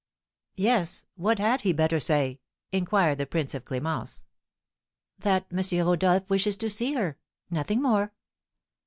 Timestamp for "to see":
6.57-6.93